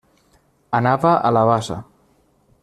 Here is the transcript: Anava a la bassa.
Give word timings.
Anava 0.79 1.11
a 1.29 1.31
la 1.37 1.45
bassa. 1.51 1.79